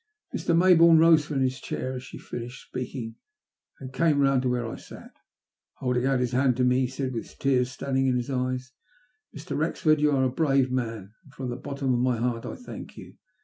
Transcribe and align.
Mr. 0.35 0.57
Maybourne 0.57 0.97
rose 0.97 1.23
from 1.27 1.41
his 1.41 1.61
chair 1.61 1.93
as 1.93 2.01
she 2.01 2.17
finished 2.17 2.65
speaking, 2.65 3.17
and 3.79 3.93
came 3.93 4.19
round 4.19 4.41
to 4.41 4.49
where 4.49 4.65
I 4.65 4.75
sat. 4.75 5.11
Holding 5.75 6.07
out 6.07 6.19
his 6.19 6.31
hand 6.31 6.57
to 6.57 6.63
me, 6.63 6.79
he 6.79 6.87
said, 6.87 7.13
with 7.13 7.37
tears 7.37 7.69
standing 7.71 8.07
in 8.07 8.15
his 8.17 8.31
eyes:" 8.31 8.71
Mr. 9.37 9.55
Wrexford, 9.55 10.01
you 10.01 10.09
are 10.11 10.23
a 10.23 10.31
brave 10.31 10.71
man, 10.71 11.13
and 11.23 11.33
from 11.35 11.51
the 11.51 11.55
bottom 11.55 11.93
of 11.93 11.99
my 11.99 12.17
heart 12.17 12.47
I 12.47 12.55
thank 12.55 12.97
you. 12.97 13.13